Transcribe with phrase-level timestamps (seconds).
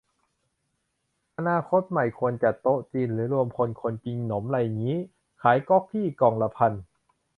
[1.37, 4.97] อนาคตใหม่ควรจัดโต๊ะจีน หรือรวมพลคนกินหนมไรงี้
[5.41, 6.73] ขายก็อกกึ้กล่องละพัน